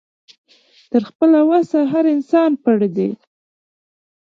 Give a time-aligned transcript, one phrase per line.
[0.91, 3.09] تر خپله وسه هر انسان پړ دی